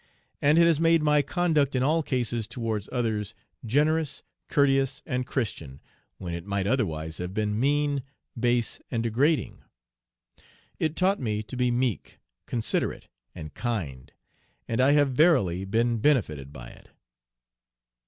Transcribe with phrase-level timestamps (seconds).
[0.41, 5.79] And it has made my conduct in all cases towards others generous, courteous, and Christian,
[6.17, 8.01] when it might otherwise have been mean,
[8.35, 9.61] base, and degrading.
[10.79, 12.17] It taught me to be meek,
[12.47, 14.11] considerate, and kind,
[14.67, 16.89] and I have verily been benefited by it.